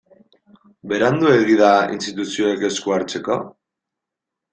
[0.93, 3.37] Beranduegi da instituzioek esku hartzeko?